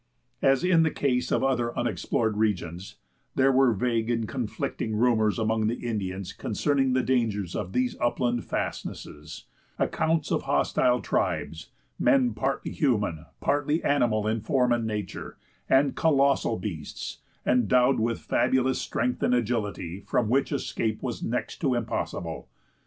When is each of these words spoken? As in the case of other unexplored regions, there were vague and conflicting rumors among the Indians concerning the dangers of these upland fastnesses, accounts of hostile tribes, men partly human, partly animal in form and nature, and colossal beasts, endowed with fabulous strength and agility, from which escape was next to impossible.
As 0.41 0.63
in 0.63 0.81
the 0.81 0.89
case 0.89 1.31
of 1.31 1.43
other 1.43 1.77
unexplored 1.77 2.35
regions, 2.35 2.95
there 3.35 3.51
were 3.51 3.71
vague 3.71 4.09
and 4.09 4.27
conflicting 4.27 4.95
rumors 4.95 5.37
among 5.37 5.67
the 5.67 5.75
Indians 5.75 6.33
concerning 6.33 6.93
the 6.93 7.03
dangers 7.03 7.55
of 7.55 7.71
these 7.71 7.95
upland 8.01 8.43
fastnesses, 8.43 9.45
accounts 9.77 10.31
of 10.31 10.41
hostile 10.41 11.01
tribes, 11.01 11.69
men 11.99 12.33
partly 12.33 12.71
human, 12.71 13.27
partly 13.41 13.83
animal 13.83 14.25
in 14.25 14.41
form 14.41 14.71
and 14.71 14.87
nature, 14.87 15.37
and 15.69 15.95
colossal 15.95 16.57
beasts, 16.57 17.19
endowed 17.45 17.99
with 17.99 18.21
fabulous 18.21 18.81
strength 18.81 19.21
and 19.21 19.35
agility, 19.35 19.99
from 20.07 20.29
which 20.29 20.51
escape 20.51 21.03
was 21.03 21.21
next 21.21 21.57
to 21.61 21.75
impossible. 21.75 22.49